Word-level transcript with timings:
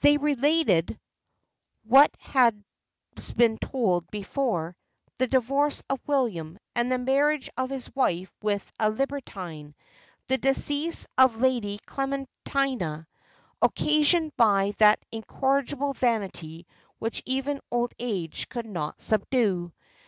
They 0.00 0.16
related 0.16 0.98
(what 1.84 2.10
has 2.18 2.52
been 3.36 3.58
told 3.58 4.10
before) 4.10 4.76
the 5.18 5.28
divorce 5.28 5.84
of 5.88 6.00
William, 6.04 6.58
and 6.74 6.90
the 6.90 6.98
marriage 6.98 7.48
of 7.56 7.70
his 7.70 7.88
wife 7.94 8.28
with 8.42 8.72
a 8.80 8.90
libertine; 8.90 9.76
the 10.26 10.36
decease 10.38 11.06
of 11.16 11.40
Lady 11.40 11.78
Clementina, 11.86 13.06
occasioned 13.62 14.36
by 14.36 14.72
that 14.78 14.98
incorrigible 15.12 15.92
vanity 15.94 16.66
which 16.98 17.22
even 17.24 17.60
old 17.70 17.92
age 18.00 18.48
could 18.48 18.66
not 18.66 19.00
subdue. 19.00 19.72